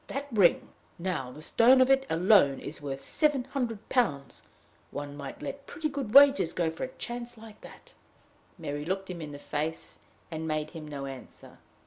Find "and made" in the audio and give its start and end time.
10.31-10.71